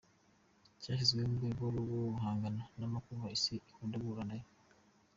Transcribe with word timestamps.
cyashyizweho 0.81 1.27
mu 1.31 1.37
rwego 1.39 1.63
rwoguhangana 1.83 2.63
na 2.79 2.85
makuba 2.93 3.25
isi 3.37 3.53
ikunda 3.69 4.01
guhura 4.01 4.23
nayo. 4.29 4.47